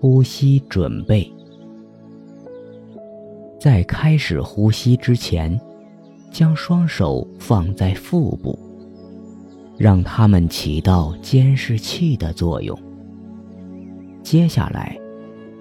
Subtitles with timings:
[0.00, 1.32] 呼吸准备，
[3.58, 5.58] 在开始呼吸之前，
[6.30, 8.58] 将双手放在腹部，
[9.78, 12.78] 让它们起到监视器的作用。
[14.22, 14.98] 接下来，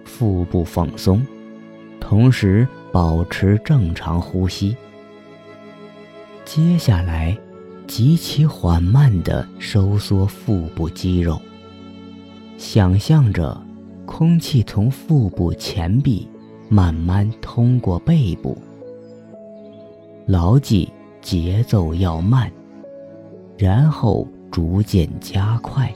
[0.03, 1.25] 腹部放松，
[1.99, 4.75] 同时保持正常呼吸。
[6.43, 7.37] 接下来，
[7.87, 11.39] 极其缓慢地收缩腹部肌肉，
[12.57, 13.59] 想象着
[14.05, 16.27] 空气从腹部前壁
[16.69, 18.57] 慢慢通过背部。
[20.25, 22.51] 牢记节奏要慢，
[23.57, 25.93] 然后逐渐加快。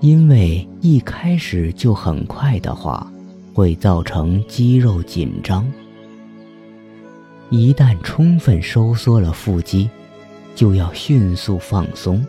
[0.00, 3.10] 因为一开始就很快的话，
[3.52, 5.66] 会造成肌肉紧张。
[7.50, 9.88] 一旦充分收缩了腹肌，
[10.54, 12.24] 就要迅速放松。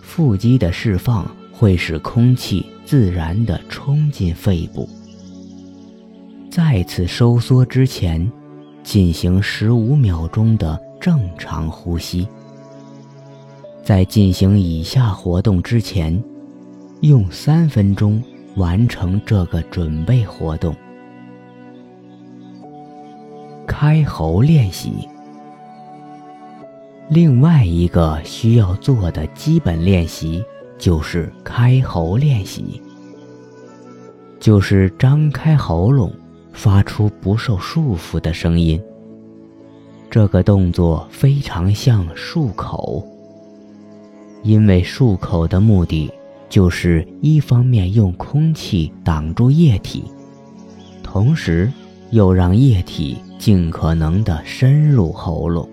[0.00, 1.26] 腹肌的释放
[1.62, 4.88] 会使空气自然地冲进肺部。
[6.50, 8.28] 再次收缩之前，
[8.82, 12.26] 进行十五秒钟的正常呼吸。
[13.84, 16.20] 在进行以下活动之前，
[17.02, 18.20] 用三分钟
[18.56, 20.74] 完成这个准备活动。
[23.68, 25.08] 开喉练习。
[27.08, 30.42] 另外一个需要做的基本练习
[30.82, 32.82] 就是开喉练习，
[34.40, 36.12] 就是张开喉咙，
[36.52, 38.82] 发出不受束缚的声音。
[40.10, 43.06] 这个动作非常像漱口，
[44.42, 46.12] 因为漱口的目的
[46.48, 50.02] 就是一方面用空气挡住液体，
[51.00, 51.72] 同时
[52.10, 53.18] 又让液体。
[53.38, 55.68] 尽可能的深入喉咙。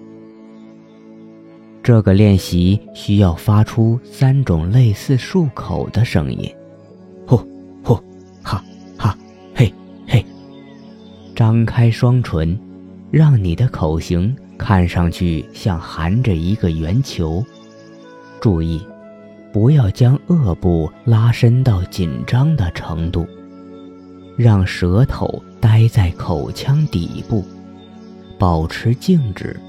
[1.82, 6.54] 这个练习需要发出三种类似漱口的声音：
[7.26, 7.38] 呼、
[7.84, 7.96] 呼、
[8.44, 8.64] 哈、
[8.98, 9.18] 哈、
[9.56, 9.74] 嘿、
[10.08, 10.24] 嘿。
[11.36, 12.60] 张开双唇，
[13.10, 17.44] 让你的口型看上去像含着一个圆球。
[18.42, 18.82] 注意，
[19.52, 23.26] 不要将颚部拉伸到紧张的程度，
[24.38, 27.44] 让舌头待在口腔底部。
[28.38, 29.60] 保持静止，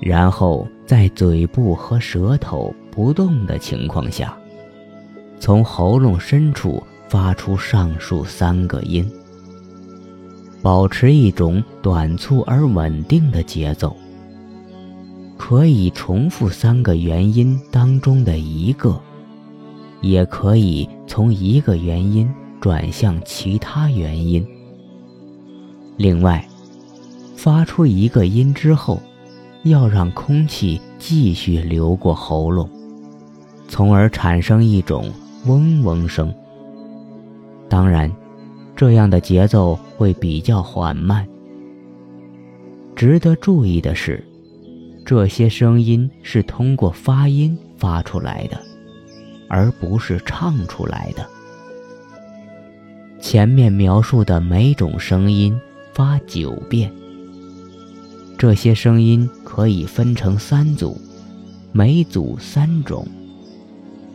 [0.00, 4.36] 然后在嘴部和舌头不动的情况下，
[5.40, 9.08] 从喉咙深处发出上述三个音。
[10.62, 13.96] 保持一种短促而稳定的节奏。
[15.36, 19.00] 可以重复三个元音当中的一个，
[20.00, 22.28] 也可以从一个元音
[22.60, 24.46] 转向其他元音。
[25.96, 26.44] 另外。
[27.36, 29.00] 发出一个音之后，
[29.64, 32.68] 要让空气继续流过喉咙，
[33.68, 35.12] 从而产生一种
[35.46, 36.32] 嗡嗡声。
[37.68, 38.10] 当然，
[38.74, 41.26] 这样的节奏会比较缓慢。
[42.96, 44.24] 值得注意的是，
[45.04, 48.58] 这些声音是通过发音发出来的，
[49.48, 51.26] 而不是唱出来的。
[53.20, 55.58] 前面描述的每种声音
[55.92, 56.90] 发九遍。
[58.38, 60.96] 这些声音可以分成三组，
[61.72, 63.04] 每组三种，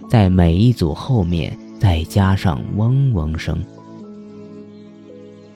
[0.09, 3.61] 在每一组后面再加上嗡嗡声，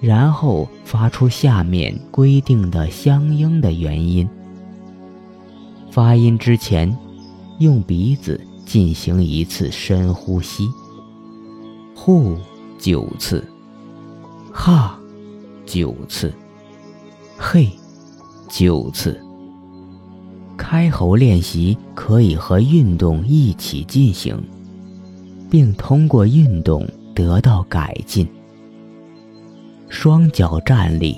[0.01, 4.27] 然后发出下面规定的相应的元音。
[5.89, 6.93] 发音之前，
[7.59, 10.67] 用鼻子进行一次深呼吸，
[11.95, 12.37] 呼
[12.77, 13.41] 九次，
[14.51, 14.99] 哈
[15.65, 16.33] 九次，
[17.37, 17.71] 嘿。
[18.47, 19.19] 九次。
[20.57, 24.35] 开喉练习可以和运动一起进行，
[25.51, 28.27] 并通过运动得到改进。
[29.87, 31.15] 双脚站立，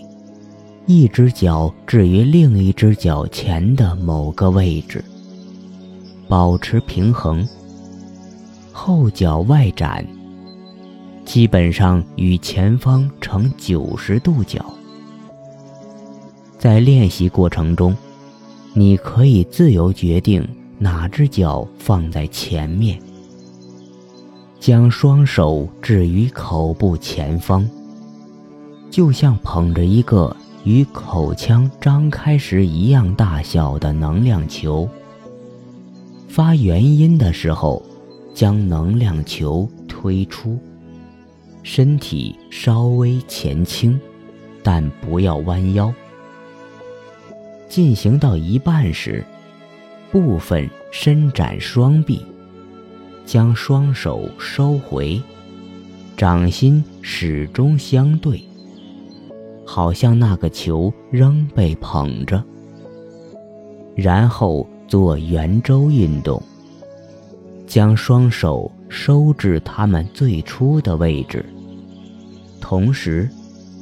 [0.85, 5.03] 一只脚置于另一只脚前的某个位置，
[6.27, 7.47] 保持平衡。
[8.71, 10.05] 后脚外展，
[11.25, 14.65] 基本上与前方成九十度角。
[16.59, 17.95] 在练习过程中，
[18.73, 20.45] 你可以自由决定
[20.77, 22.99] 哪只脚放在前面。
[24.59, 27.65] 将双手置于口部前方，
[28.91, 30.35] 就像捧着一个
[30.65, 34.87] 与口腔张开时一样大小的能量球。
[36.27, 37.81] 发元音的时候，
[38.33, 40.59] 将能量球推出，
[41.63, 43.97] 身体稍微前倾，
[44.61, 45.93] 但不要弯腰。
[47.69, 49.23] 进行到一半时，
[50.11, 52.25] 部分伸展双臂，
[53.25, 55.21] 将双手收回，
[56.17, 58.43] 掌心始终相对，
[59.65, 62.43] 好像那个球仍被捧着。
[63.95, 66.41] 然后做圆周运动，
[67.67, 71.45] 将双手收至它们最初的位置，
[72.59, 73.29] 同时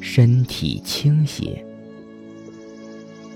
[0.02, 1.64] 身体倾斜。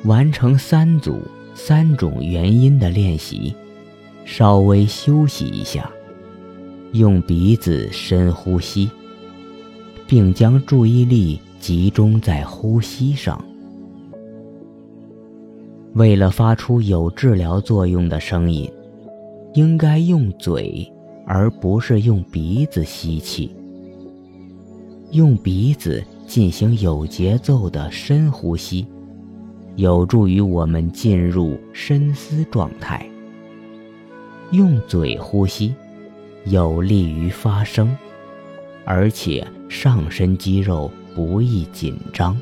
[0.03, 1.21] 完成三组
[1.53, 3.53] 三种元音的练习，
[4.25, 5.89] 稍微休息一下。
[6.94, 8.89] 用鼻子深呼吸，
[10.07, 13.44] 并将注意力集中在呼吸上。
[15.94, 18.69] 为了发出有治疗作用的声音，
[19.53, 20.92] 应该用嘴，
[21.25, 23.56] 而不是用鼻子吸气。
[25.12, 28.86] 用鼻子进行有节奏的深呼吸，
[29.75, 33.06] 有助于我们进入深思状态。
[34.51, 35.73] 用嘴呼吸。
[36.45, 37.95] 有利于发声，
[38.83, 42.35] 而且上身肌肉不易紧张。